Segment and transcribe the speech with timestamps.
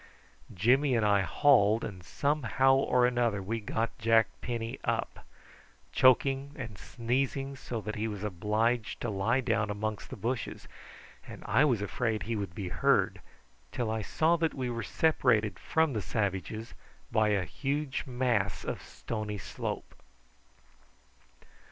[0.51, 5.27] Jimmy and I hauled, and somehow or another we got Jack Penny up,
[5.91, 10.67] choking and sneezing, so that he was obliged to lie down amongst the bushes,
[11.27, 13.21] and I was afraid he would be heard,
[13.71, 16.73] till I saw that we were separated from the savages
[17.11, 19.93] by a huge mass of stony slope.